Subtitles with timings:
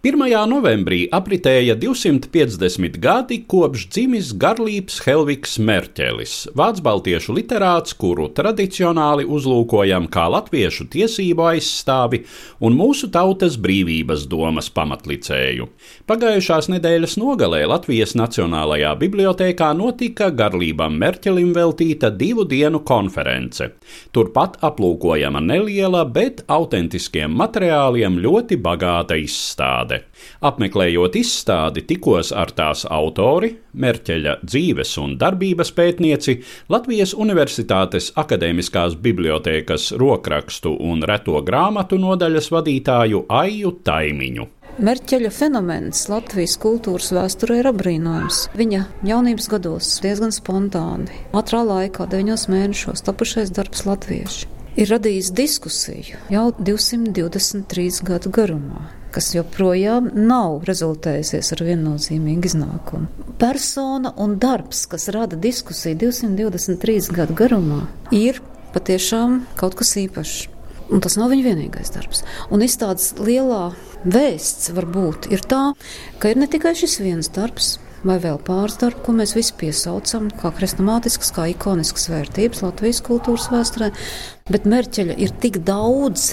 [0.00, 0.16] 1.
[0.48, 10.06] novembrī apritēja 250 gadi kopš dzimis Garlīps Helvigs Merķelis, vācu baltiešu literāts, kuru tradicionāli uzlūkojam
[10.08, 12.22] kā latviešu tiesību aizstāvi
[12.64, 15.68] un mūsu tautas brīvības domas pamatlicēju.
[16.08, 23.68] Pagājušās nedēļas nogalē Latvijas Nacionālajā bibliotēkā notika Garlībam Merķelim veltīta divu dienu konference.
[24.16, 29.89] Turpat aplūkojama neliela, bet autentiskiem materiāliem ļoti bagāta izstāde.
[30.46, 36.36] Apmeklējot izstādi, tikos ar tās autori, Merķeļa dzīves un darbības pētnieci,
[36.72, 44.48] Latvijas Universitātes Akademiskās bibliotēkas rokrakstu un reto grāmatu nodaļas vadītāju Aiju Taimiņu.
[44.80, 48.46] Merķeļa fenomens Latvijas kultūras vēsturē ir apbrīnojams.
[48.56, 54.48] Viņa jaunības gados diezgan spontāni, ātrā laikā, 9 mēnešos tapušais darbs latvieši.
[54.80, 63.08] Ir radījis diskusiju jau 223 gadu garumā kas joprojām nav rezultējusies ar viennozīmīgu iznākumu.
[63.40, 67.82] Persona un darbs, kas rada diskusiju 223 gadu garumā,
[68.14, 68.42] ir
[68.74, 70.48] patiešām kaut kas īpašs.
[70.90, 72.24] Un tas nav viņa vienīgais darbs.
[72.50, 73.70] Un izstādes lielā
[74.02, 75.70] vēsts varbūt ir tā,
[76.18, 77.76] ka ir ne tikai šis viens darbs,
[78.06, 83.50] vai vēl pāris darbu, ko mēs visi piesaucam kā krestomātiskas, kā ikoniskas vērtības Latvijas kultūras
[83.52, 83.90] vēsturē,
[84.50, 86.32] bet Merķeļa ir tik daudz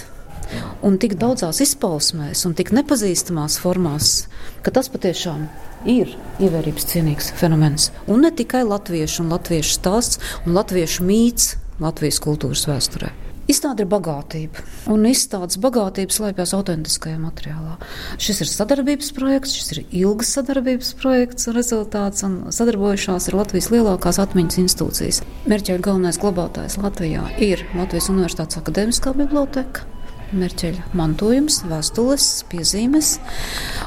[0.86, 4.28] un tik daudzās izpausmēs un tik nepazīstamās formās,
[4.66, 5.48] ka tas patiešām
[5.88, 7.92] ir ievērības cienīgs fenomens.
[8.08, 13.12] Un ne tikai latviešu un latviešu stāsts un latviešu mīts Latvijas kultūras vēsturē.
[13.48, 14.60] Izstāde ir bagātība,
[14.92, 17.78] un izstādes bagātība slēpjas autentiskajā materiālā.
[18.20, 23.70] Šis ir sadarbības projekts, šis ir ilgas sadarbības projekts un rezultāts, un sadarbojušās ir Latvijas
[23.72, 25.22] lielākās atmiņas institūcijas.
[25.48, 29.88] Mērķēļa galvenais glabātājs Latvijā ir Latvijas Universitātes Akademiskā biblioteka.
[30.36, 33.16] Merķeļa mantojums, vēstules, piezīmes,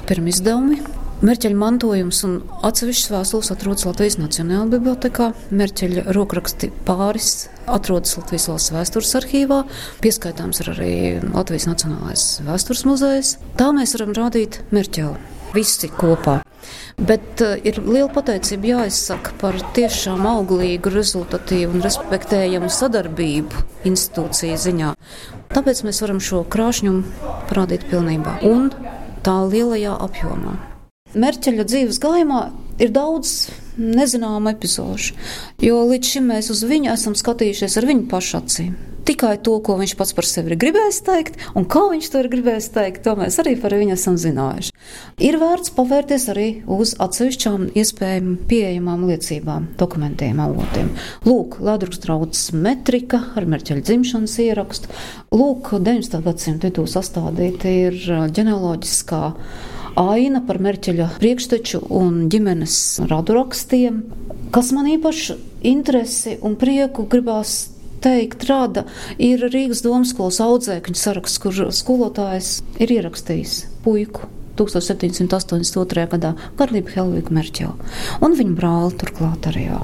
[0.08, 0.80] pirmizdevumi.
[1.20, 5.26] Merķeļa mantojums un atsevišķas vēstules atrodas Latvijas Nacionālajā bibliotekā.
[5.52, 9.62] Merķeļa rokraksti pāris atrodas Latvijas valsts vēstures arhīvā.
[10.00, 10.94] Pieskaitāms ir arī
[11.26, 13.34] Latvijas Nacionālais vēstures muzejs.
[13.60, 15.20] Tā mēs varam rādīt Merķeli
[15.52, 16.40] visi kopā.
[17.00, 24.94] Bet uh, ir liela pateicība jāizsaka par tiešām auglīgu, rezultatīvu un respektējamu sadarbību institūciju ziņā.
[25.50, 28.68] Tāpēc mēs varam šo krāšņumu parādīt pilnībā un
[29.26, 30.58] tā lielajā apjomā.
[31.10, 32.44] Merķeļa dzīves gājumā
[32.78, 35.16] ir daudz nezināmu epizodu,
[35.64, 38.78] jo līdz šim mēs uz viņu esam skatījušies ar viņu pašu acīm
[39.10, 42.28] tikai to, ko viņš pats par sevi ir gribējis teikt, un kā viņš to ir
[42.32, 44.74] gribējis teikt, to mēs arī par viņu esam zinājuši.
[45.26, 50.92] Ir vērts pavērties arī uz atsevišķām iespējami pieejamām liecībām, dokumentiem, avotiem.
[51.26, 54.94] Lūk, Ledruks draudzes metrika ar Merķeļa dzimšanas ierakstu.
[55.34, 56.22] Lūk, 19.
[56.26, 58.00] gadsimta vidū sastādīta ir
[58.36, 59.24] ģenealoģiskā
[59.98, 62.76] aina par Merķeļa priekšteču un ģimenes
[63.10, 64.02] radurakstiem,
[64.54, 65.36] kas man īpaši
[65.70, 67.70] interesi un prieku gribās
[68.04, 68.86] teikt, rada,
[69.20, 74.28] ir Rīgas domskolas audzēkņu saraksts, kur skolotājs ir ierakstījis puiku.
[74.60, 76.04] 1782.
[76.10, 77.76] gadā Karlība Helvīga Merķela
[78.20, 79.70] un viņa brāli turklāt arī.
[79.70, 79.78] Jā.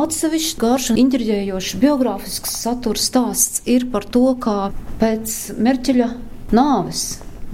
[0.00, 4.70] Atsevišķs garš un intriģējošs biogrāfisks saturs stāsts ir par to, kā
[5.02, 6.08] pēc Merķeļa
[6.56, 7.04] nāves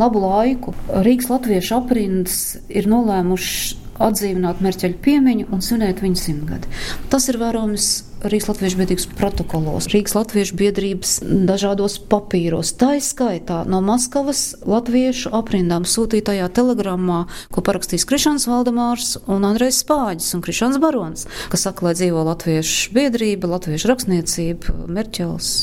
[0.00, 0.74] labu laiku
[1.04, 6.70] Rīgas latviešu aprindas ir nolēmuši atdzīvināt Merķeļa piemiņu un svinēt viņa simtgadi.
[7.12, 7.88] Tas ir vērojams
[8.20, 11.12] Rīgas Latviešu biedrības protokolos, Rīgas Latviešu biedrības
[11.48, 12.74] dažādos papīros.
[12.80, 17.22] Tā ir skaitā no Maskavas latviešu aprindām sūtītajā telegrammā,
[17.52, 22.92] ko parakstīs Krišāns Valdemārs un Andrejs Spāģis un Krišāns Barons, kas saka, lai dzīvo latviešu
[22.96, 25.54] biedrība, latviešu rakstniecība, Merķels.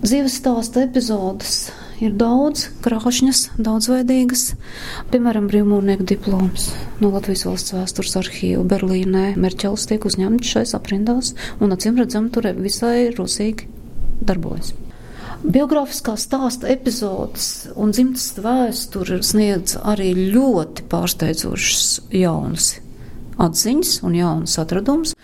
[0.00, 1.70] Dzīves stāsta epizodes
[2.00, 4.44] ir daudz, krāšņas, daudzveidīgas.
[5.12, 6.70] Piemēram, brīvmūrnieku diploms
[7.02, 9.24] no Latvijas valsts vēstures arhīva Berlīnē.
[9.40, 13.68] Merķels tiek uzņemts šais aprindās un acīm redzam, tur visai rosīgi
[14.24, 14.74] darbojas.
[15.40, 22.74] Biogrāfiskā stāsta epizodes un dzimtas vēsture sniedz arī ļoti pārsteidzošas jaunas
[23.40, 25.14] atziņas un jaunas atradumus.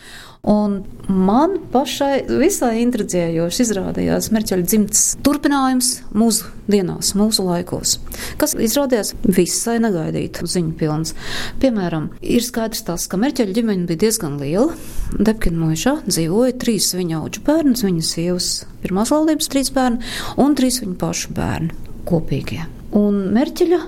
[0.47, 0.77] Un
[1.11, 7.97] man pašai visai intriģējoši izrādījās Merķeļa dzimtas turpinājums mūsu dienās, mūsu laikos,
[8.39, 11.17] kas izrādījās visai negaidītu ziņu pilns.
[11.63, 14.71] Piemēram, ir skaidrs tas, ka Merķeļa ģimene bija diezgan liela.
[15.19, 18.53] Depkina mūžā dzīvoja trīs viņa auģu bērnus, viņa sievas
[18.87, 21.75] pirmās laulības trīs bērni un trīs viņa pašu bērni
[22.07, 22.63] kopīgie.
[22.95, 23.83] Un Merķeļa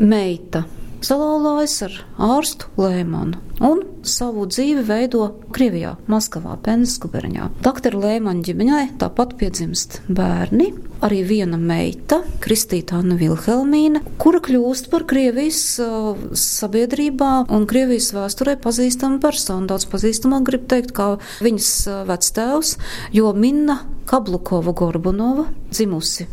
[0.00, 0.64] meita
[1.04, 1.94] salauzājas ar
[2.28, 5.24] ārstu Lēmanu un savu dzīvi veido
[5.54, 7.48] Krievijā, Maskavā, Pēnskuberiņā.
[7.64, 10.70] Doktora Lēmana ģimenei tāpat piedzimst bērni,
[11.04, 18.58] arī viena meita, Kristīta Anna Vilhelmīna, kura kļūst par Krievijas uh, sabiedrībā un Krievijas vēsturē
[18.62, 19.68] pazīstama persona.
[19.70, 22.74] Daudz pazīstamāk grib teikt, kā viņas uh, vectēvs,
[23.18, 26.28] jo Minna Kablukova Gorbunova dzimusi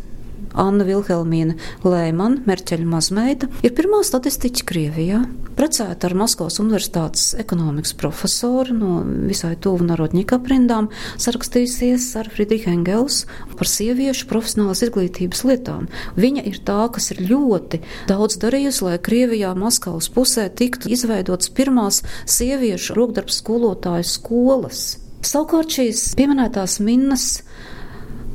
[0.61, 1.55] Anna Vilhelmīna
[1.85, 5.21] Lēmana, Merķeļa mazmeita, ir pirmā statistiķa Krievijā.
[5.55, 8.97] Precēta ar Maskavas Universitātes ekonomikas profesoru no
[9.29, 10.89] visai tuvu Narodņika aprindām,
[11.21, 13.21] sarakstījusies ar Friedrichu Engels
[13.55, 15.87] par sieviešu profesionālas izglītības lietām.
[16.19, 17.79] Viņa ir tā, kas ir ļoti
[18.11, 24.85] daudz darījusi, lai Krievijā Maskavas pusē tiktu izveidotas pirmās sieviešu rokdarbs skolotāju skolas.
[25.25, 27.44] Savukārt šīs pieminētās minnas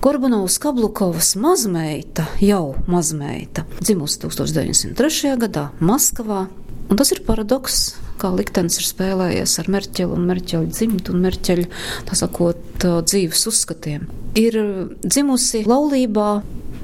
[0.00, 5.34] Gorbanovas Kablukovas mazmeita, jau mazmeita, dzimusi 1903.
[5.42, 6.46] gadā Maskavā.
[6.88, 7.76] Un tas ir paradoks,
[8.16, 11.68] kā liktenis ir spēlējies ar Merķeli un Merķeļa dzimtu un Merķeļa,
[12.08, 14.08] tā sakot, dzīves uzskatiem.
[14.40, 14.56] Ir
[15.04, 16.30] dzimusi laulībā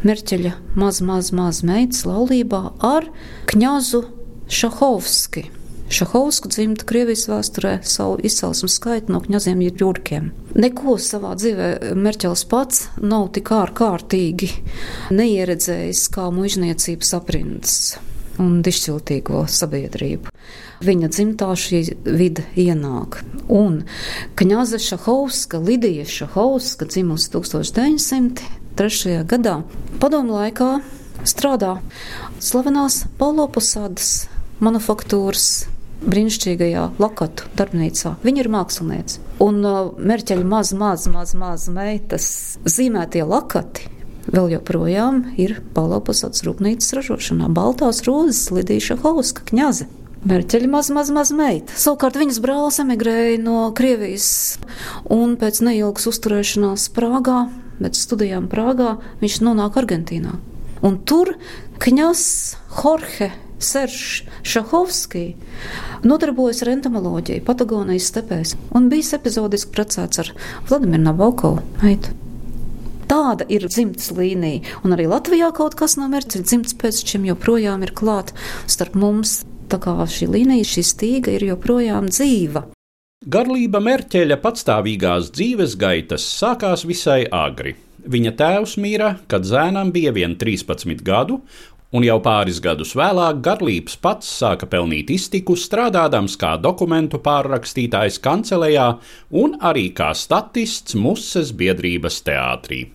[0.05, 3.09] Merķeļa maz, maz, maz meitas laulībā ar
[3.49, 4.05] kņazu
[4.53, 5.49] Šahovski.
[5.87, 10.33] Šahovsku dzimta Krievijas vēsturē savu izcelsmes skaitu no kņaziem Jurkiem.
[10.59, 14.51] Neko savā dzīvē Merķels pats nav tik ārkārtīgi
[15.15, 17.77] neieredzējis kā mužniecības aprindas
[18.43, 20.33] un dišciltīgo sabiedrību.
[20.85, 23.21] Viņa dzimtā šī vide ienāk.
[23.47, 23.85] Un
[24.37, 29.23] kņaze Šahovska, Lidija Šahovska, dzimusi 1903.
[29.31, 29.61] gadā,
[30.03, 30.73] padomu laikā
[31.23, 31.79] strādā
[32.43, 34.27] slavenās Paulo Posādas
[34.61, 38.17] manufaktūras brīnišķīgajā lakatu darbnīcā.
[38.25, 39.21] Viņa ir māksliniece.
[39.43, 42.29] Un uh, Merķeļa maz, maz, maz, maz meitas
[42.69, 43.93] zīmētie lakati.
[44.27, 47.51] Vēl joprojām ir Palaupasats rūpnīcas ražošanā.
[47.55, 49.87] Baltās rozes Lidīša Hauska kņaze.
[50.27, 51.77] Merķeļa maz, maz, maz meita.
[51.79, 54.29] Savukārt viņas brālis emigrēja no Krievijas
[55.13, 57.45] un pēc neilgas uzturēšanās Prāgā,
[57.79, 60.35] pēc studijām Prāgā, viņš nonāk Argentīnā.
[60.83, 61.37] Un tur
[61.83, 62.25] kņas
[62.81, 65.35] Jorge Seržs Šahovskijs
[66.05, 70.33] nodarbojas ar entomoloģiju Patagonijas stepēs un bijis epizodiski precēts ar
[70.69, 72.13] Vladimiru Nabokovu meitu.
[73.07, 77.85] Tāda ir dzimtas līnija, un arī Latvijā kaut kas no mērķa dzimtas pēc šim joprojām
[77.87, 78.35] ir klāt
[78.67, 79.45] starp mums.
[79.71, 82.69] Tā kā šī līnija, šī stīga ir joprojām dzīva.
[83.27, 87.73] Garlība Merķeļa patstāvīgās dzīves gaitas sākās visai agri.
[88.07, 91.41] Viņa tēvs mīra, kad zēnam bija vien 13 gadu,
[91.95, 98.89] un jau pāris gadus vēlāk Garlīps pats sāka pelnīt iztiku, strādādams kā dokumentu pārrakstītājs kancelējā
[99.43, 102.87] un arī kā statists Muses biedrības teātrī.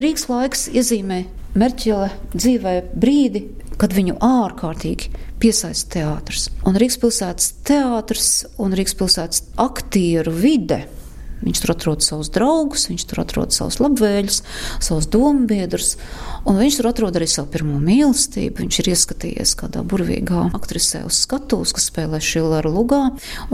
[0.00, 1.24] Rīgas laiks iezīmē
[1.60, 3.42] Merķele dzīvē brīdi,
[3.80, 5.10] kad viņu ārkārtīgi
[5.40, 6.46] piesaista teātris.
[6.68, 8.30] Un Rīgas pilsētas teātris
[8.62, 10.84] un Rīgas pilsētas aktieru vide
[11.40, 14.40] Viņš tur atrod savus draugus, viņš tur atrod savus labvēļus,
[14.82, 15.94] savus domu biedrus,
[16.44, 18.60] un viņš tur atrod arī savu pirmo mīlestību.
[18.60, 23.00] Viņš ir ieskatījies kādā burvīgā aktrisē uz skatuves, kas spēlē Šilleru lugā,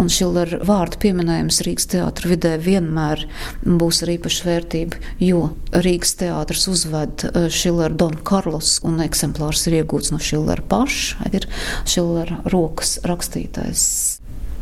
[0.00, 3.26] un Šilleru vārdu pieminējums Rīgas teātra vidē vienmēr
[3.62, 5.46] būs ar īpašu vērtību, jo
[5.86, 11.46] Rīgas teātris uzved Šilleru Don Karlos, un eksemplārs ir iegūts no Šillera paša, ir
[11.86, 13.86] Šillera rokas rakstītais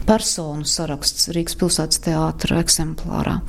[0.09, 3.41] personu saraksts Rīgas pilsētas teātra eksemplārā.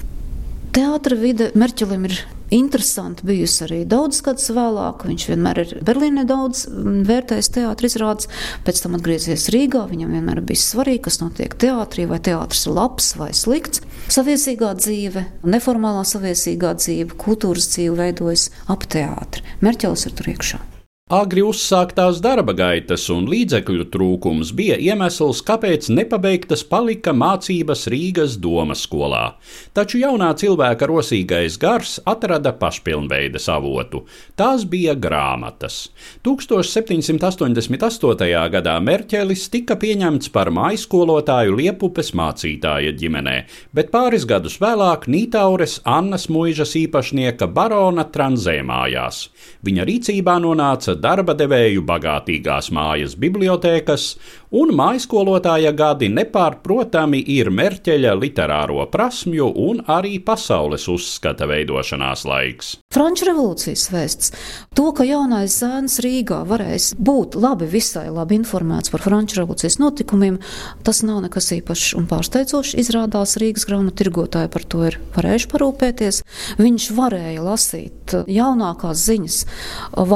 [0.76, 2.18] Teātra vide Merķelim ir
[2.52, 5.06] interesanti bijusi arī daudz gadus vēlāk.
[5.08, 8.30] Viņš vienmēr ir Berlīnē daudz mm, vērtējis teātris izrādes,
[8.68, 9.86] pēc tam atgriezies Rīgā.
[9.92, 13.84] Viņam vienmēr bija svarīgi, kas notiek teātrī, vai teātris ir labs vai slikts.
[14.12, 19.48] Saviesīgā dzīve, neformālā saviesīgā dzīve, kultūras dzīve veidojas ap teātri.
[19.64, 20.66] Merķelis ir tur iekšā.
[21.14, 28.82] Agri uzsāktās darba gaitas un līdzekļu trūkums bija iemesls, kāpēc nepabeigtas palika mācības Rīgas domas
[28.88, 29.38] skolā.
[29.78, 34.02] Taču jaunā cilvēka rosīgais gars atrada pašpilnveida avotu.
[34.34, 35.94] Tās bija grāmatas.
[36.26, 38.26] 1788.
[38.58, 43.46] gadā Merķelis tika pieņemts par maiskolotāju Liepupes mācītāja ģimenē,
[43.78, 49.30] bet pāris gadus vēlāk Nītaures Annas muižas īpašnieka barona Tranzē mājās.
[49.62, 54.08] Viņa rīcībā nonāca darba devēju bagātīgās mājas bibliotēkas
[54.56, 62.72] un mājskolotāja gadi nepārprotami ir Merķeļa literāro prasmju un arī pasaules uzskata veidošanās laiks.
[62.96, 64.32] Franču revolūcijas vēsts.
[64.78, 70.40] To, ka jaunais zēns Rīgā varēs būt labi, visai labi informēts par Franču revolūcijas notikumiem,
[70.88, 72.78] tas nav nekas īpašs un pārsteidzošs.
[72.80, 76.22] Izrādās Rīgas grāmatu tirgotāji par to ir varējuši parūpēties.
[76.62, 79.42] Viņš varēja lasīt jaunākās ziņas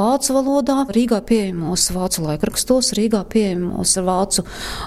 [0.00, 4.29] vācu valodā, Rīgā pieejamos vācu laikrakstos, Rīgā pieejamos vācu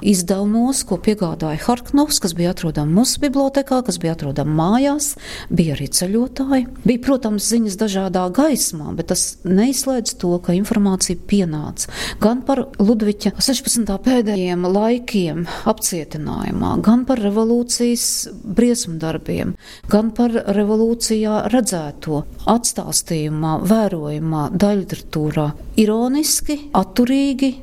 [0.06, 5.14] izdevumos, ko piegādāja Harknovs, kas bija atrodama mūsu bibliotekā, kas bija atrodama mājās,
[5.54, 6.68] bija arī ceļotāji.
[6.84, 11.92] Bija, protams, ziņas dažādā gaismā, bet tas neizslēdz to, ka informācija pienāca
[12.24, 13.90] gan par Ludviča 16.
[14.06, 18.06] pēdējiem laikiem apcietinājumā, gan par revolūcijas
[18.44, 19.56] briesmdarbiem,
[19.92, 22.24] gan par revolūcijā redzēto
[22.54, 25.50] atstāstījumā, vērojumā, daļliteratūrā.
[25.84, 27.54] Ironiski, atturīgi,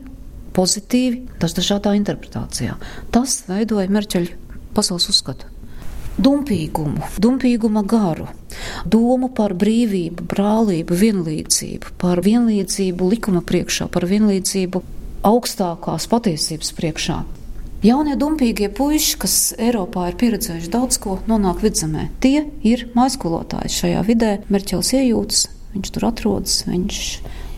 [0.60, 2.76] pozitīvi, tas dažādā interpretācijā.
[3.14, 4.36] Tas veidoja Merķeļa
[4.76, 5.48] pasaules uzskatu.
[6.20, 8.26] Dumpīgumu, dumpīguma garu,
[8.84, 14.82] domu par brīvību, brālību, vienlīdzību, par vienlīdzību likuma priekšā, par vienlīdzību
[15.30, 17.20] augstākās patiesības priekšā.
[17.80, 22.10] Jaunie dumpīgie puiši, kas Eiropā ir pieredzējuši daudz ko, nonāk vidzemē.
[22.20, 24.34] Tie ir maiskolotāji šajā vidē.
[24.52, 27.00] Merķels iejūtas, viņš tur atrodas, viņš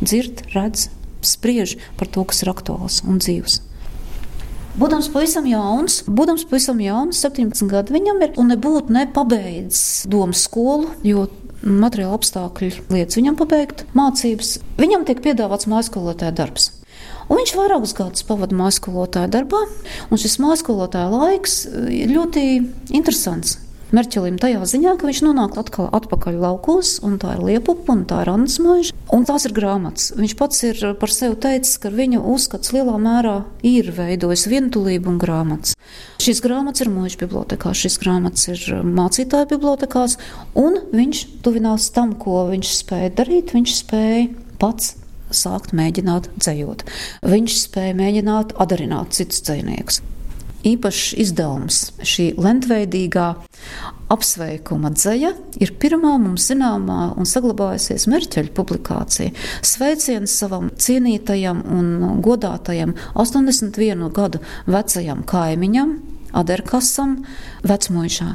[0.04, 0.86] dzird, redz,
[1.26, 3.60] spriež par to, kas ir aktuāls un dzīves.
[4.72, 10.88] Būdams pavisam jauns, būdams pavisam jauns, 17 gadu viņam ir, un nebūtu nepabeidzis domu skolu,
[11.04, 11.26] jo
[11.62, 14.56] materiāla apstākļi liedz viņam pabeigt mācības.
[14.80, 16.70] Viņam tiek piedāvāts mājaskolotāja darbs.
[17.28, 19.60] Un viņš vairākus gadus pavadīja mājaskolotāja darbā,
[20.08, 21.62] un šis mājaskolotāja laiks
[21.92, 22.46] ir ļoti
[22.96, 23.58] interesants.
[23.92, 28.22] Merķelim tajā ziņā, ka viņš nonāk atkal atpakaļ laukos, un tā ir liepupa, un tā
[28.24, 30.06] ir Annas mūža, un tās ir grāmatas.
[30.16, 33.34] Viņš pats ir par sevi teicis, ka viņa uzskats lielā mērā
[33.68, 35.74] ir veidojis vientulību un grāmatas.
[36.24, 40.16] Šīs grāmatas ir mūža bibliotekā, šīs grāmatas ir mācītāja bibliotekās,
[40.56, 44.24] un viņš tuvinās tam, ko viņš spēja darīt, viņš spēja
[44.62, 44.94] pats
[45.36, 46.86] sākt mēģināt dzējot.
[47.28, 50.00] Viņš spēja mēģināt adarināt citus dzējniekus
[50.66, 51.80] īpašs izdevums.
[52.06, 53.26] Šī lentveidīgā
[54.12, 59.32] apsveikuma dzēja ir pirmā mums zināmā un saglabājusies Merķeļa publikācija.
[59.64, 65.98] Sveiciens savam cienītajam un godātajam 81 gadu vecajam kaimiņam,
[66.32, 67.18] Aderkasam,
[67.68, 68.30] vecmuišā.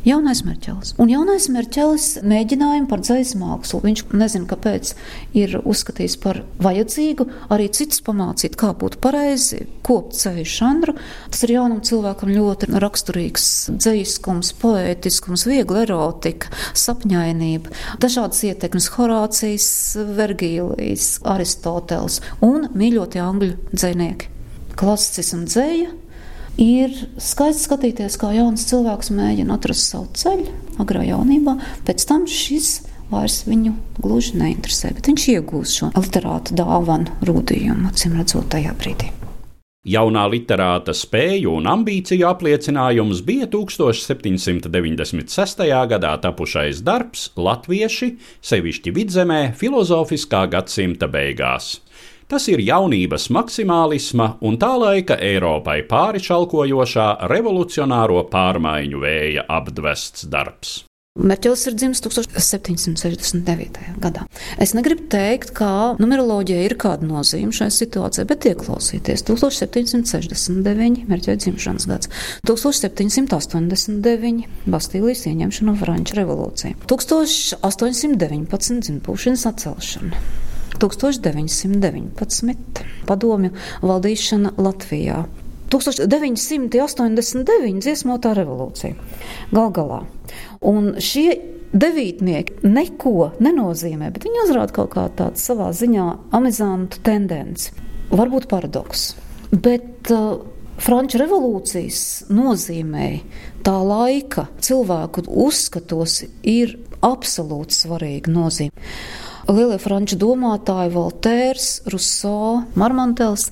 [0.00, 0.94] Jaunais Merķelis.
[0.96, 3.82] Un jaunais Merķelis mēģinājumu par dzējas mākslu.
[3.84, 4.94] Viņš nezina, kāpēc
[5.36, 10.96] ir uzskatījis par vajadzīgu arī citus pamācīt, kā būtu pareizi kopt dzēju žanru.
[11.28, 19.70] Tas ir jaunam cilvēkam ļoti raksturīgs dzējiskums, poētiskums, viegla erotika, sapņainība, dažādas ietekmes Horācijas,
[20.16, 24.32] Vergīlijas, Aristoteles un mīļotie angļu dzēnieki.
[24.80, 25.99] Klasicismu dzēja
[26.60, 30.50] Ir skaisti skatīties, kā jauns cilvēks mēģina atrast savu ceļu
[30.82, 31.54] agrā jaunībā,
[31.88, 38.20] pēc tam šis vairs viņu gluži neinteresē, bet viņš iegūst šo literātu dāvanu rūdījumu, acīm
[38.20, 39.08] redzot, tajā brīdī.
[39.88, 45.64] Jaunā literāta spēju un ambīciju apliecinājums bija 1796.
[45.88, 51.80] gadā tapušais darbs Latvieši, sevišķi vidzemē, filozofiskā gadsimta beigās.
[52.30, 60.76] Tas ir jaunības maksimālisma un tā laika Eiropai pārišalkojošā revolucionāro pārmaiņu vēja apdvests darbs.
[61.18, 63.80] Merķels ir dzimis 1769.
[63.98, 64.28] gadā.
[64.62, 71.02] Es negribu teikt, ka numeroloģija ir kāda nozīme šai situācijai, bet ieklausīties 1769.
[71.10, 72.06] Merķeļa dzimšanas gads,
[72.46, 74.46] 1789.
[74.70, 78.78] Bastīlijas ieņemšana un Franču revolūcija, 1819.
[78.86, 80.22] dzimpūšanas atcelšana.
[80.80, 82.54] 1919.
[83.08, 83.50] padomju
[83.84, 85.24] valdīšana Latvijā.
[85.70, 87.78] 1989.
[87.78, 88.94] dziesmotā revolūcija.
[89.54, 90.00] Gal galā.
[90.66, 91.38] Un šie
[91.70, 97.70] devītnieki neko nenozīmē, bet viņi uzrāda kaut kādu tādu savā ziņā amizantu tendenci.
[98.10, 99.14] Varbūt paradoks.
[99.54, 100.42] Bet uh,
[100.80, 103.08] Franču revolūcijas nozīmē
[103.66, 108.72] tā laika cilvēku uzskatos ir absolūti svarīga nozīme.
[109.50, 113.48] Lielie franču domātāji, Voltērs, Ruso, Marmantels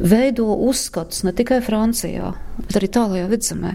[0.00, 2.30] veido uzskatus ne tikai Francijā,
[2.62, 3.74] bet arī tālajā vidzemē.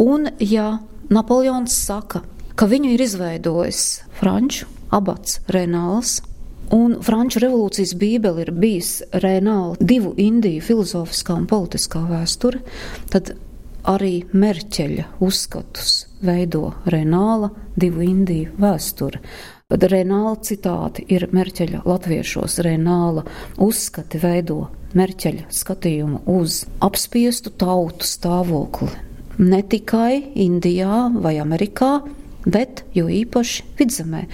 [0.00, 0.78] Un, ja
[1.12, 2.22] Napoleons saka,
[2.56, 3.82] ka viņu ir izveidojis
[4.16, 6.22] franču abats Renāls,
[6.72, 12.62] un franču revolūcijas bībeli ir bijis Renāla divu Indiju filozofiskā un politiskā vēsture,
[13.12, 13.34] tad
[13.84, 19.20] arī Merķeļa uzskatus veido Renāla divu Indiju vēsture.
[19.72, 22.58] Renāla citāti ir Merķeļa latviešos.
[22.64, 23.24] Renāla
[23.62, 24.66] uzskati veido
[24.98, 28.90] Merķeļa skatījumu uz apspiestu tautu stāvokli.
[29.40, 32.02] Ne tikai Indijā vai Amerikā,
[32.44, 34.26] bet jo īpaši vidzemē.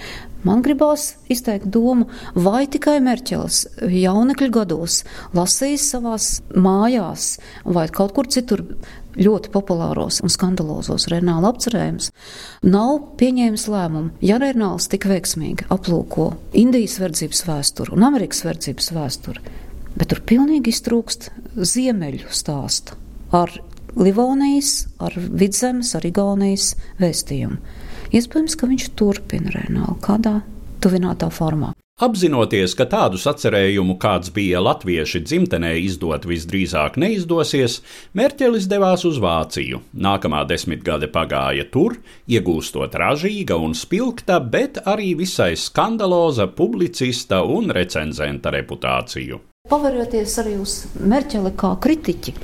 [0.43, 5.01] Man gribās izteikt domu, vai tikai Merķels jaunekļu gados
[5.35, 7.33] lasījis savās mājās
[7.67, 8.63] vai kaut kur citur
[9.19, 12.11] ļoti populāros un skandalozos renāla apcerējumus,
[12.65, 19.43] nav pieņēmis lēmumu, ja renāls tik veiksmīgi aplūko Indijas verdzības vēsturi un Amerikas verdzības vēsturi,
[19.95, 22.97] bet tur pilnīgi iztrūkst ziemeļu stāstu
[23.35, 23.53] ar
[23.99, 27.57] Livonijas, ar Vidzemes, ar Igaunijas vēstījumu.
[28.15, 30.39] Iespējams, ka viņš turpina renālu kādā
[30.81, 31.73] tuvinātā formā.
[31.99, 37.81] Apzinoties, ka tādus atcerējumu, kāds bija latvieši dzimtenē, izdot visdrīzāk neizdosies,
[38.15, 39.81] Merķelis devās uz Vāciju.
[39.99, 41.97] Nākamā desmitgade pagāja tur,
[42.31, 49.43] iegūstot ražīga un spilgta, bet arī visai skandaloza publicista un recenzenta reputāciju.
[49.67, 52.37] Pavarjoties arī uz Merķeli kā kritiķi,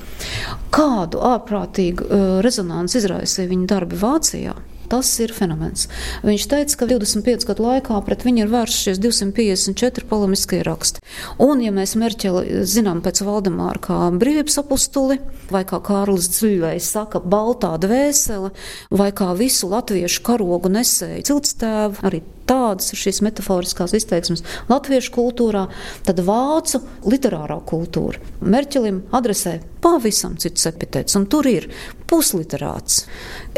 [0.68, 4.58] kādu ārprātīgu uh, rezonanci izraisīja viņa darbi Vācijā.
[4.92, 5.88] Tas ir fenomens.
[6.26, 11.02] Viņš teica, ka 25 gadu laikā pret viņu ir vērsušies 254 polemiskie raksti.
[11.42, 15.18] Un, ja mēs Merķeli zinām pēc Valdemāra kā brīvības apustuli,
[15.50, 18.52] vai kā Kārlis Dziļvējs saka, baltā dvēsele,
[18.94, 25.66] vai kā visu latviešu karogu nesēju ciltstēvu, arī tādas ir šīs metaforiskās izteiksmes latviešu kultūrā,
[26.06, 31.68] tad vācu literārā kultūra Merķelim adresē pavisam cits epitets, un tur ir
[32.10, 33.04] pusliterāts,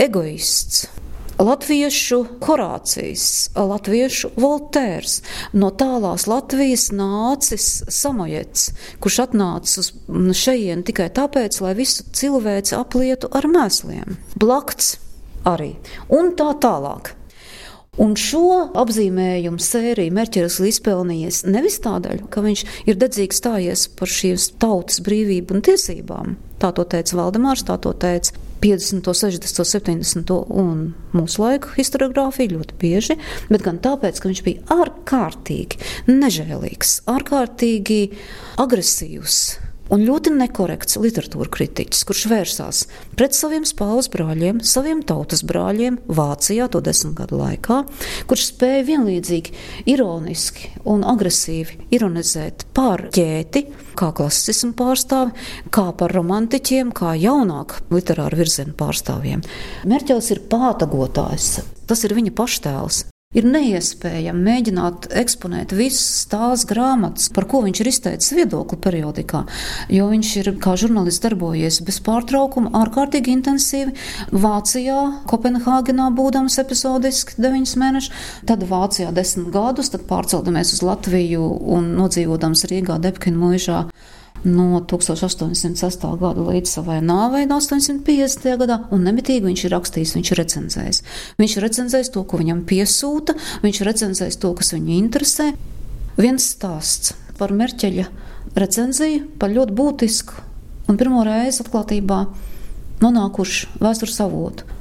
[0.00, 0.87] egoists,
[1.38, 5.21] Latviešu Horācijas, Latviešu Voltērs,
[5.54, 9.92] no tālās Latvijas nācis Samojets, kurš atnācis uz
[10.35, 14.18] šejien tikai tāpēc, lai visu cilvēci aplietu ar mēsliem.
[14.35, 14.97] Blakts
[15.47, 15.76] arī.
[16.11, 17.14] Un tā tālāk.
[18.02, 24.11] Un šo apzīmējumu sēriju Merķeris ir izpelnījies nevis tādēļ, ka viņš ir dedzīgi stājies par
[24.11, 26.37] šīs tautas brīvību un tiesībām.
[26.59, 30.82] Tā to teica Valdemārs, tā to teica 50, 60, 70 un
[31.16, 33.18] mūsu laiku historiografija ļoti bieži,
[33.52, 38.02] bet gan tāpēc, ka viņš bija ārkārtīgi nežēlīgs, ārkārtīgi
[38.60, 39.40] agresīvs
[39.94, 42.82] un ļoti nekorekts literatūra kritiķis, kurš vērsās
[43.18, 47.82] pret saviem spāles brāļiem, saviem tautas brāļiem Vācijā to desmit gadu laikā,
[48.30, 49.54] kurš spēja vienlīdzīgi
[49.94, 53.64] ironiski un agresīvi ironizēt par ķēti,
[53.98, 55.34] kā klasismu pārstāvi,
[55.74, 59.44] kā par romantiķiem, kā jaunāku literāru virzienu pārstāvjiem.
[59.88, 61.52] Merķels ir pātagotājs.
[61.88, 63.06] Tas ir viņa paštēls.
[63.36, 69.43] Ir neiespējami mēģināt eksponēt visas tās grāmatas, par ko viņš ir izteicis viedokli periodikā,
[69.93, 73.93] jo viņš ir kā žurnālists darbojies bez pārtraukuma, ārkārtīgi intensīvi.
[74.32, 81.93] Vācijā, Kopenhāgenā būdams epizodiski 9 mēnešus, tad Vācijā 10 gadus, tad pārceldamies uz Latviju un
[82.00, 83.84] nodzīvodams Rīgā Debkina mūžā
[84.46, 86.06] no 1806.
[86.20, 88.46] gada līdz savai nāvei 850.
[88.60, 91.02] gadā, un nemitīgi viņš ir rakstījis, viņš ir recenzējis.
[91.40, 95.50] Viņš ir recenzējis to, ko viņam piesūta, viņš ir recenzējis to, kas viņu interesē.
[96.18, 98.06] Viens stāsts par Merķeļa
[98.58, 100.44] recenziju, par ļoti būtisku
[100.88, 102.24] un pirmo reizi atklātībā
[103.02, 104.77] nonākuši vēstures avotu.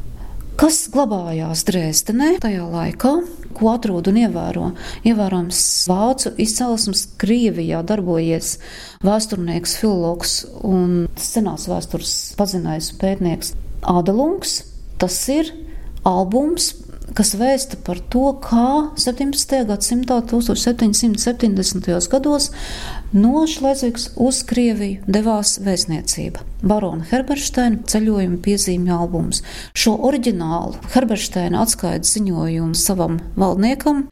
[0.57, 3.11] Kas glabājās Dresdenē tajā laikā,
[3.53, 4.71] ko atrod un ievēro?
[5.05, 8.55] Ievērojams vācu izcelsmes Krievijā darbojies
[9.05, 10.33] vēsturnieks, filologs
[10.65, 13.53] un senās vēstures pazinājis pētnieks
[13.85, 14.63] Ādalungs.
[14.97, 15.53] Tas ir
[16.09, 16.71] albums
[17.15, 19.65] kas vēsta par to, kā 17.
[19.69, 22.09] gadsimtā, 1770.
[22.11, 22.51] gados
[23.15, 26.43] no Šlezvigs uz Krieviju devās vēstniecība.
[26.67, 29.43] Barona Herbersteina ceļojuma piezīmju albums.
[29.77, 34.07] Šo oriģinālu Herbersteina atskaites ziņojumu savam valdniekam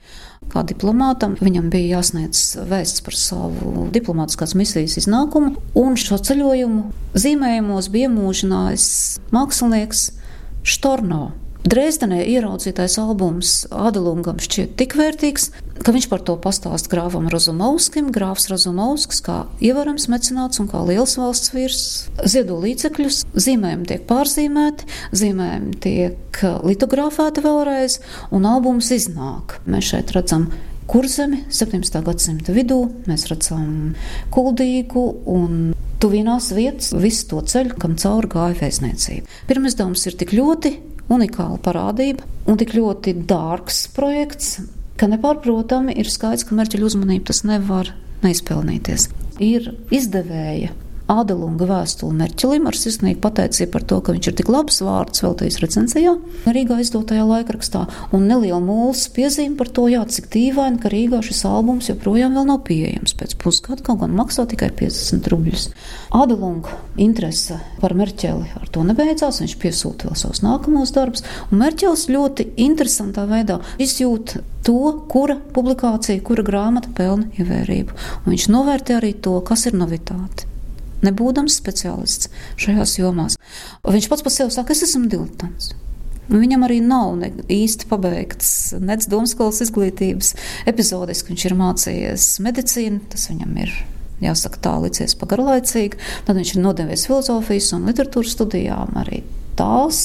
[0.53, 1.35] kā diplomātam.
[1.41, 6.85] Viņam bija jāsniedz vēsts par savu diplomātiskās misijas iznākumu, un šo ceļojumu
[7.17, 8.91] zīmējumos bija mūžinājis
[9.35, 10.11] mākslinieks
[10.65, 11.33] Štorno.
[11.65, 15.47] Dresdenē ieraudzītais albums Adalungam šķiet tik vērtīgs,
[15.81, 18.11] ka viņš par to pastāst grāvam Rozumovskim.
[18.13, 21.81] Grāfs Rozumovskis kā ievērams mecenāts un kā liels valsts vīrs
[22.21, 24.85] ziedo līdzekļus, zīmējumi tiek pārzīmēti,
[25.17, 27.97] zīmējumi tiek litografēti vēlreiz,
[28.29, 29.57] un albums iznāk.
[29.65, 30.51] Mēs šeit redzam
[30.85, 31.97] kurzemi 17.
[32.05, 33.95] gadsimta vidū, mēs redzam
[34.29, 39.39] kuldīgu un tuvinās vietas, visu to ceļu, kam cauri gāja vēstniecība.
[39.49, 40.77] Pirmsdevums ir tik ļoti
[41.11, 44.59] unikāla parādība un tik ļoti dārgs projekts,
[44.99, 47.91] ka nepārprotami ir skaidrs, ka mērķa uzmanību tas nevar
[48.23, 49.09] neizpelnīties.
[49.43, 50.71] Ir izdevēja
[51.05, 55.59] Ādelunga vēstuli Merķelim ar sirsnīgu pateicību par to, ka viņš ir tik labs vārds veltījis
[55.61, 56.15] recenzijā
[56.49, 57.83] Rīgā izdotajā laikrakstā,
[58.15, 62.47] un neliela mūlas piezīme par to, jā, cik dīvaini, ka Rīgā šis albums joprojām vēl
[62.49, 65.67] nav pieejams pēc pusgada, kaut gan maksā tikai 50 rubļus.
[66.17, 72.07] Ādelunga interese par Merķeli ar to nebeidzās, viņš piesūta vēl savus nākamos darbus, un Merķels
[72.09, 74.79] ļoti interesantā veidā izjūt to,
[75.13, 78.01] kura publikācija, kura grāmata pelna ievērību.
[78.25, 80.49] Un viņš novērtē arī to, kas ir novitāte.
[81.05, 82.29] Nebūdams speciālists
[82.61, 83.39] šajās jomās.
[83.85, 85.73] Viņš pats par sevi saka, es esmu diletants.
[86.25, 88.47] Viņam arī nav ne īsti pabeigts
[88.81, 90.33] nec domskolas izglītības.
[90.69, 93.75] Epizodiski viņš ir mācījies medicīnu, tas viņam ir
[94.25, 96.01] jāsaka tā, licies pa garlaicīgi.
[96.25, 99.21] Tad viņš ir nodevies filozofijas un literatūras studijām arī
[99.59, 100.01] tās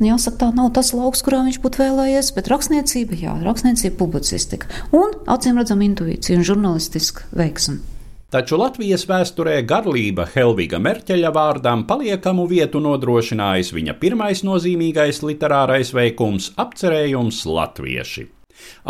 [0.00, 5.12] Jāsaka, tā nav tas lauks, kurā viņš būtu vēlējies, bet rakstniecība, jā, rakstniecība, publicistika un,
[5.28, 7.82] acīm redzam, intuīcija un žurnālistiska veiksme.
[8.30, 16.52] Taču Latvijas vēsturē garlība Helviga Merķeļa vārdām paliekamu vietu nodrošinājis viņa pirmais nozīmīgais literārais veikums-
[16.64, 18.28] apcerējums Latvieši.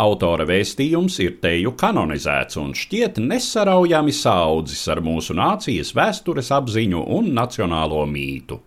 [0.05, 7.33] Autora vēstījums ir teju kanonizēts un šķiet nesaraujami saudzis ar mūsu nācijas vēstures apziņu un
[7.33, 8.59] nacionālo mītu.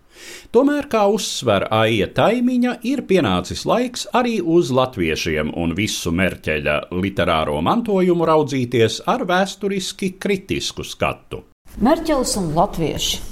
[0.55, 7.61] Tomēr, kā uzsver Aija Taimiņa, ir pienācis laiks arī uz latviešiem un visu merķeļa literāro
[7.65, 11.45] mantojumu raudzīties ar vēsturiski kritisku skatu.
[11.83, 13.23] Merķels un latvieši.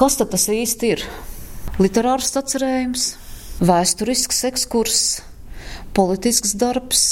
[0.00, 1.02] Kas tad tas īsti ir?
[1.80, 3.10] Literārs atcerējums,
[3.64, 5.20] vēsturisks ekskurss,
[5.96, 7.04] politisks darbs,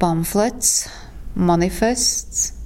[0.00, 0.88] pamflets,
[1.36, 2.59] manifests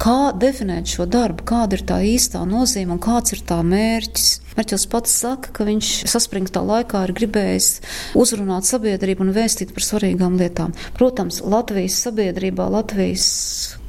[0.00, 4.28] Kā definēt šo darbu, kāda ir tā īstā nozīme un kāds ir tā mērķis?
[4.56, 7.66] Mērķis pats saka, ka viņš saspringtā laikā ir gribējis
[8.16, 10.72] uzrunāt sabiedrību un vēstīt par svarīgām lietām.
[10.96, 13.26] Protams, Latvijas sabiedrībā, Latvijas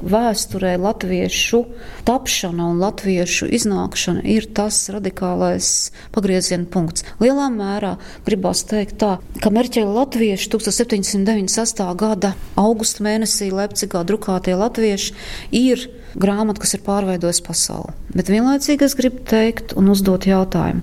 [0.04, 1.62] vēsturē, latviešu
[2.04, 5.70] tapšana un latviešu iznākšana ir tas radikālais
[6.12, 7.08] pagrieziena punkts.
[7.24, 7.94] Lielā mērā
[8.28, 11.88] gribās teikt tā, ka Merķeļa latvieši 1798.
[12.04, 15.16] gada augusta mēnesī Lepcigā drukātie latvieši
[15.56, 17.94] ir grāmata, kas ir pārveidojusi pasauli.
[18.14, 20.82] Bet vienlaicīgi es gribu teikt un uzdot jautājumu,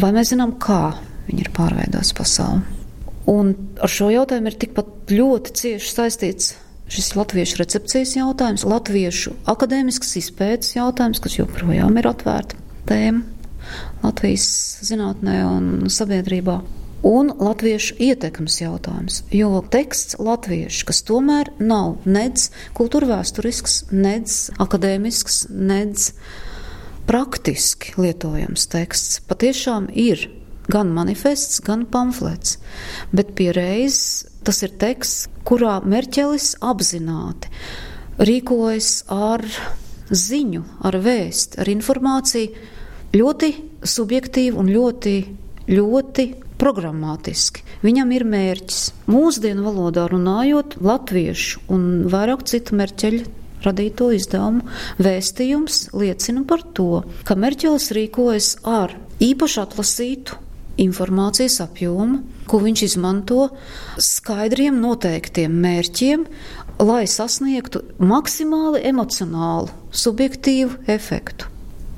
[0.00, 0.96] vai mēs zinām, kā
[1.28, 2.64] viņi ir pārveidojusi pasauli.
[3.30, 6.54] Un ar šo jautājumu ir tikpat ļoti cieši saistīts
[6.92, 13.24] šis latviešu recepcijas jautājums, latviešu akadēmisks izpētes jautājums, kas joprojām ir atvērta tēma
[14.04, 14.46] Latvijas
[14.84, 16.58] zinātnē un sabiedrībā
[17.04, 19.22] un latviešu ietekmes jautājums.
[19.34, 26.12] Jo teksts latviešu, kas tomēr nav nedz kultūrvēturisks, nedz akadēmisks, nedz
[27.04, 30.24] praktiski lietojams teksts, patiešām ir
[30.72, 32.56] gan manifests, gan pamflets.
[33.12, 37.52] Bet pie reizes tas ir teksts, kurā Merķelis apzināti
[38.20, 39.44] rīkojas ar
[40.08, 42.70] ziņu, ar vēstu, ar informāciju
[43.14, 43.50] ļoti
[43.84, 45.14] subjektīvi un ļoti,
[45.70, 46.26] ļoti
[46.64, 47.64] programmatiski.
[47.84, 48.82] Viņam ir mērķis.
[49.12, 53.24] Mūsdienu valodā runājot, latviešu un vairāk citu merķeļu
[53.64, 54.64] radīto izdevumu
[55.02, 60.40] vēstījums liecina par to, ka Merķels rīkojas ar īpaši atlasītu
[60.84, 63.48] informācijas apjomu, ko viņš izmanto
[64.02, 66.26] skaidriem noteiktiem mērķiem,
[66.82, 71.50] lai sasniegtu maksimāli emocionālu, subjektīvu efektu.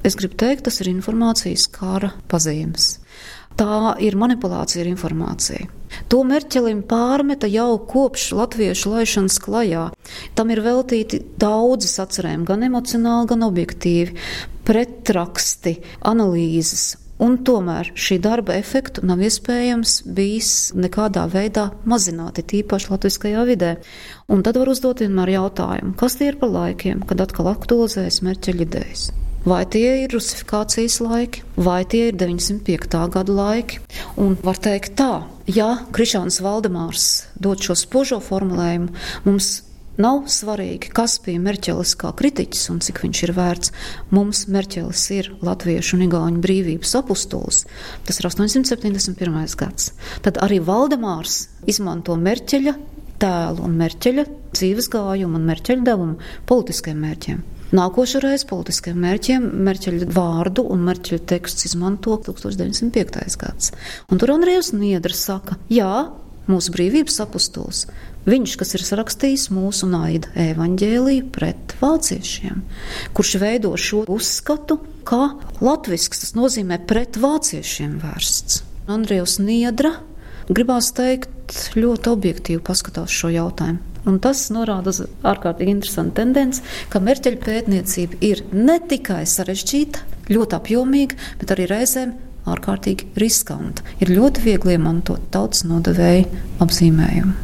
[0.06, 2.98] Es gribu teikt, tas ir informācijas kara pazīmes.
[3.56, 5.70] Tā ir manipulācija ar informāciju.
[6.12, 9.86] To Merķelim pārmeta jau kopš latviešu laišanas klajā.
[10.36, 14.12] Tam ir veltīti daudzi sacerējumi, gan emocionāli, gan objektīvi,
[14.68, 16.96] pretraksti, analīzes.
[17.22, 23.76] Un tomēr šī darba efektu nav iespējams bijis nekādā veidā mazināt, tīpaši latviskajā vidē.
[24.28, 28.68] Un tad var uzdot vienmēr jautājumu, kas tie ir pa laikiem, kad atkal aktualizējas Merķeļa
[28.68, 29.08] idejas.
[29.46, 32.96] Vai tie ir rusifikācijas laiki, vai tie ir 905.
[33.14, 33.78] gada laiki.
[34.18, 38.90] Un var teikt tā, ja Krišāns Valdemārs dod šo spožo formulējumu,
[39.28, 39.52] mums
[39.96, 43.72] Nav svarīgi, kas bija Merķelis kā kritiķis un cik viņš ir vērts.
[44.12, 47.62] Mums Merķelis ir latviešu un igauņu brīvības apustulis.
[48.04, 49.56] Tas ir 871.
[49.56, 49.94] gads.
[50.20, 52.76] Tad arī Valdemārs izmanto Merķeļa
[53.24, 57.44] tēlu un Merķeļa dzīves gājumu un Merķeļa devumu politiskiem mērķiem.
[57.74, 63.38] Nākošo reizi politiskiem mērķiem Merķeļa vārdu un Merķeļa tekstu izmanto 1905.
[63.40, 63.72] gads.
[64.06, 66.06] Un tur Andrejs Niedrs saka, jā,
[66.46, 67.86] mūsu brīvības apustulis,
[68.26, 72.62] viņš, kas ir sarakstījis mūsu naida evaņģēliju pret vāciešiem,
[73.16, 78.62] kurš veido šo uzskatu, ka latvisks tas nozīmē pret vāciešiem vērsts.
[78.86, 79.96] Andrejs Niedra
[80.46, 83.95] gribās teikt, ļoti objektīvi paskatās šo jautājumu.
[84.06, 90.58] Un tas norāda uz ārkārtīgi interesantu tendenci, ka merķeļa pētniecība ir ne tikai sarežģīta, ļoti
[90.60, 92.14] apjomīga, bet arī reizēm
[92.46, 93.82] ārkārtīgi riskanta.
[93.98, 96.30] Ir ļoti viegli iemantot tautas nodevēju
[96.62, 97.34] apzīmējumu.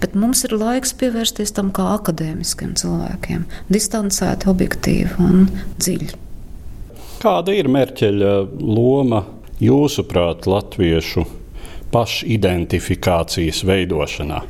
[0.00, 5.46] Bet mums ir laiks pievērsties tam kā akadēmiskiem cilvēkiem, distancēti, objektīvi un
[5.80, 6.12] dziļi.
[7.20, 9.22] Kāda ir mērķeļa loma
[9.60, 11.24] jūsuprāt latviešu
[11.92, 14.42] pašidentifikācijas veidošanā?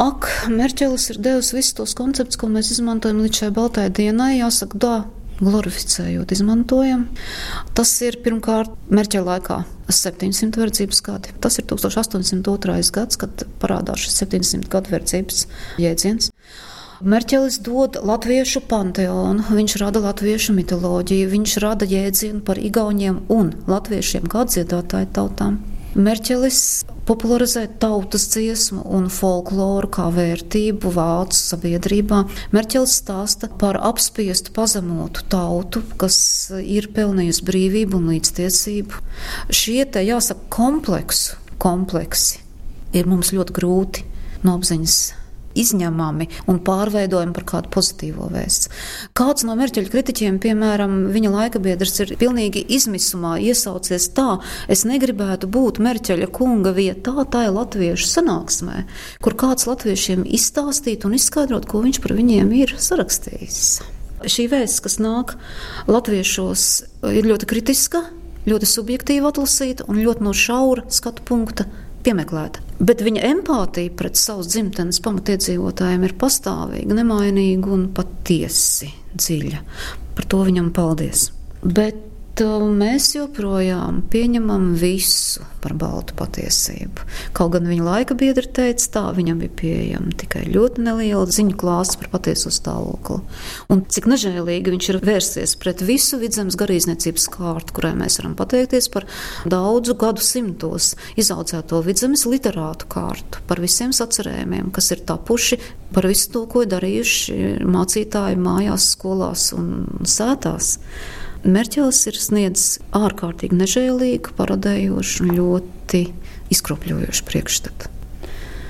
[0.00, 4.38] Ak, Merķelis ir devis visus tos konceptus, ko mēs izmantojam līdz šai baltai dienai.
[4.38, 4.94] Jāsaka, tā
[5.42, 7.06] glorificējot, izmantojam.
[7.76, 9.58] Tas ir pirmkārt Merķeļa laikā
[9.92, 11.34] 700 verdzības gadi.
[11.44, 12.92] Tas ir 1802.
[12.94, 15.46] gads, kad parādās šis 700 gadu verdzības
[15.82, 16.30] jēdziens.
[17.02, 24.30] Merķelis dod latviešu panteonu, viņš rada latviešu mitoloģiju, viņš rada jēdzienu par igauniem un latviešiem
[24.30, 25.58] kā dziedātāju tautām.
[25.92, 32.22] Merķelis popularizē tautas dziesmu un folkloru kā vērtību vācu sabiedrībā.
[32.56, 36.16] Merķelis stāsta par apspiestu, pazemotu tautu, kas
[36.64, 39.04] ir pelnījusi brīvību un līdztiesību.
[39.52, 42.40] Šie te jāsaka kompleksu, kompleksi
[42.96, 44.06] ir mums ļoti grūti
[44.46, 45.00] no apziņas
[45.58, 48.72] izņemami un pārveidojami par kādu pozitīvo vēstu.
[49.18, 54.38] Kāds no mērķeļu kritiķiem, piemēram, viņa laika biedrs, ir pilnīgi izmisumā iesaucies tā,
[54.72, 58.84] es negribētu būt mērķeļa kunga vietā, tā ir latviešu sanāksmē,
[59.24, 63.62] kur kāds latviešiem izstāstīt un izskaidrot, ko viņš par viņiem ir sarakstījis.
[64.22, 65.34] Šī vēsts, kas nāk
[65.90, 66.66] latviešos,
[67.10, 68.04] ir ļoti kritiska,
[68.46, 71.66] ļoti subjektīvi atlasīta un ļoti no šaura skatu punkta
[72.04, 72.62] piemeklēta.
[72.82, 79.62] Bet viņa empātija pret savas dzimtenes pamatiedzīvotājiem ir pastāvīga, nemainīga un patiesi dziļa.
[80.16, 81.30] Par to viņam paldies.
[81.62, 87.04] Bet mēs joprojām pieņemam visu par baltu patiesību.
[87.36, 91.98] Kaut gan viņa laika biedri teica, tā viņam bija pieejama tikai ļoti neliela ziņu klāsts
[92.00, 93.20] par patieso stāvokli.
[93.68, 98.88] Un cik nežēlīgi viņš ir vērsies pret visu vidzemes garīdzniecības kārtu, kurai mēs varam pateikties
[98.88, 99.06] par
[99.44, 105.60] daudzu gadu simtos izaudzēto vidzemes literātu kārtu, par visiem sacerējumiem, kas ir tapuši
[105.92, 110.78] par visu to, ko darījuši mācītāji mājās, skolās un sētās.
[111.42, 116.04] Merķels ir sniedzis ārkārtīgi nežēlīgu, parodējošu un ļoti
[116.54, 117.90] izkropļojošu priekšstatu.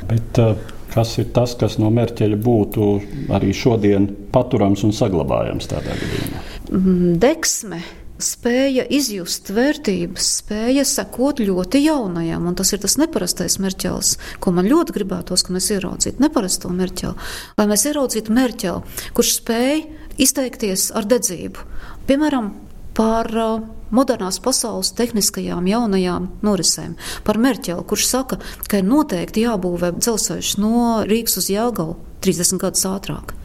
[0.08, 0.56] Bet, uh,
[0.94, 2.92] kas ir tas, kas no mērķeļa būtu
[3.36, 6.46] arī šodien paturams un saglabājams tādā gadījumā?
[6.72, 7.82] Mm, deksme
[8.22, 14.68] spēja izjust vērtības, spēja sekot ļoti jaunajam, un tas ir tas neparastais mērķels, ko man
[14.70, 19.84] ļoti gribētos, ka mēs ieraudzītu neparasto mērķeli, lai mēs ieraudzītu mērķeli, kurš spēj
[20.22, 21.71] izteikties ar dedzību.
[22.08, 22.52] Piemēram,
[22.96, 23.60] par uh,
[23.94, 31.02] modernās pasaules tehniskajām jaunajām norisēm, par Merķeli, kurš saka, ka ir noteikti jābūvē dzelzceļš no
[31.08, 33.36] Rīgas uz Jāgaunu 30 gadus ātrāk.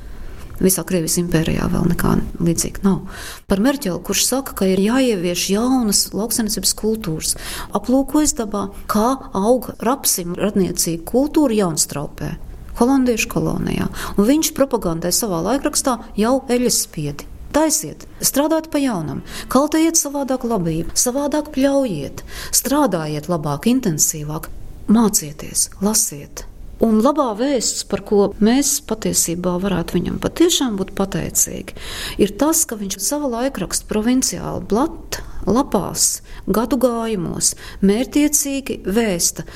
[0.58, 3.22] Visā Krievijas impērijā vēl nekā līdzīga nav.
[3.46, 7.36] Par Merķeli, kurš saka, ka ir jāievieš jaunas lauksaimniecības kultūras,
[7.78, 12.34] aplūkojas dabā, kā auga rapsim radniecīga kultūra jaunstraupē.
[12.82, 17.30] Holandiešu kolonijā, un viņš propagandē savā laikrakstā jau eļas spiedi.
[17.56, 22.24] Taisiet, strādājiet pa jaunam, kaltējiet savādāk labību, savādāk pļaujiet,
[22.56, 24.52] strādājiet labāk, intensīvāk,
[24.92, 26.46] mācieties, lasiet.
[26.84, 31.74] Un labā vēsts, par ko mēs patiesībā varētu viņam patiešām būt pateicīgi,
[32.22, 39.48] ir tas, ka viņš savā laikraksta provinciāli blata lapās, gadu gājumos, mērķiecīgi vēsta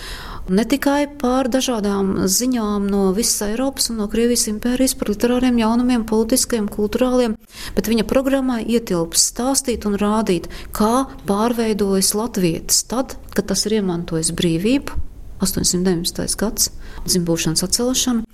[0.49, 6.07] ne tikai par dažādām ziņām no visas Eiropas un no Krievijas impērijas, par literāriem jaunumiem,
[6.09, 7.37] politiskiem, kultūrāliem,
[7.75, 14.33] bet viņa programmā ietilps stāstīt un rādīt, kā pārveidojas latvietis tad, kad tas ir iemantojis
[14.37, 15.10] brīvību,
[15.41, 16.37] 819.
[16.37, 16.69] gads,
[17.07, 18.25] dzimbūšanas atcelšana.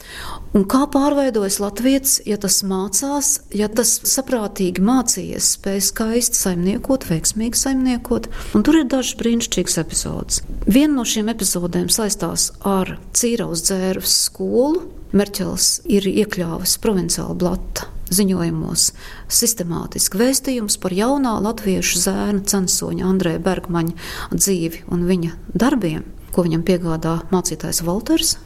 [0.57, 7.59] Un kā pārveidojas Latvijas, ja tas mācās, ja tas saprātīgi mācījies, spēj skaisti saimniekot, veiksmīgi
[7.63, 8.29] saimniekot.
[8.57, 10.41] Un tur ir dažas brīnišķīgas epizodes.
[10.67, 14.87] Viena no šīm epizodēm saistās ar Cīraus dzērves skolu.
[15.15, 18.91] Merķels ir iekļāvis provinciālu blatu ziņojumos
[19.31, 26.63] sistemātiski vēstījums par jaunā latviešu zēna censoņa Andrēja Bergmaņa dzīvi un viņa darbiem ko viņam
[26.67, 28.37] piegādā mācītājs Walters.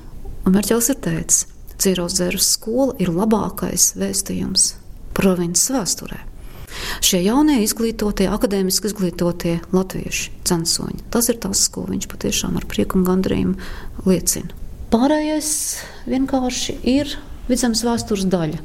[0.46, 4.74] Un Mērķels ir teicis, ka Cīros dzēras skola ir labākais vēstījums
[5.18, 6.22] provinces vēsturē.
[7.04, 13.00] Šie jaunie izglītotie, akadēmiski izglītotie latvieši, censoņi, tas ir tas, ko viņš patiešām ar prieku
[13.00, 14.56] un gandrību liecina.
[14.92, 15.52] Pārējais
[16.10, 17.12] vienkārši ir
[17.50, 18.60] Vidzemes vēstures daļa.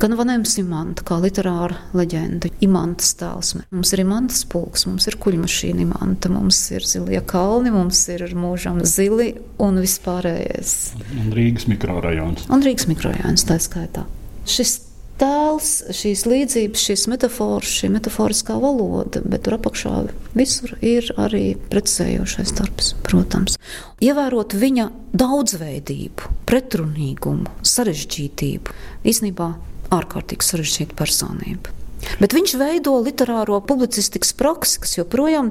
[0.00, 3.56] Gan Vanēms Imants, kā literāra leģenda, Imantas tēls.
[3.74, 8.82] Mums ir Imantas pulks, mums ir kuģmašīna Imanta, mums ir zilie kalni, mums ir mūžam
[8.86, 10.76] zili un vispārējais.
[11.18, 12.46] Un Rīgas mikrorajons.
[12.52, 14.06] Un Rīgas mikrorajons tā skaitā.
[14.48, 14.78] Šis
[15.20, 19.94] tēls, šīs līdzības, šīs metafāras, šī metaforiskā valoda, bet tur apakšā
[20.36, 23.58] visur ir arī precizējošais darbs, protams.
[24.04, 24.88] Ievērot viņa
[25.20, 28.78] daudzveidību, pretrunīgumu, sarežģītību,
[29.12, 29.50] īstenībā
[29.94, 31.79] ārkārtīgi sarežģīta personība.
[32.20, 35.50] Bet viņš veido literāro publicistikas praksi, kas joprojām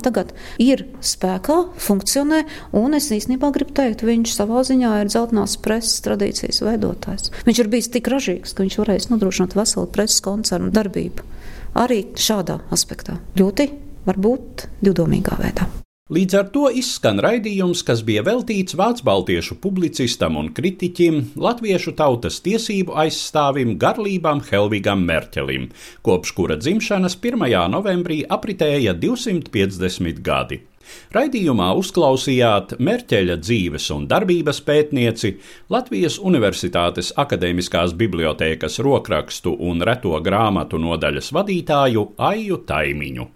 [0.59, 2.43] ir spēkā, funkcionē.
[2.77, 7.33] Un es īstenībā gribu teikt, viņš savā ziņā ir dzeltenās preses tradīcijas veidotājs.
[7.47, 11.27] Viņš ir bijis tik ražīgs, ka viņš varēs nodrošināt veselu preses koncernu darbību.
[11.79, 13.69] Arī šādā aspektā ļoti
[14.09, 15.69] varbūt divdomīgā veidā.
[16.09, 22.39] Līdz ar to izskan raidījums, kas bija veltīts vācu baltiešu publicistam un kritiķim, latviešu tautas
[22.41, 25.69] tiesību aizstāvim Garlībam Helvigam Merķelim,
[26.01, 27.45] kopš kura dzimšanas 1.
[27.75, 30.63] novembrī apritēja 250 gadi.
[31.13, 35.35] Raidījumā uzklausījāt Merķeļa dzīves un darbības pētnieci,
[35.69, 43.35] Latvijas Universitātes Akademiskās bibliotēkas rokrakstu un reto grāmatu nodaļas vadītāju Aiju Taimiņu.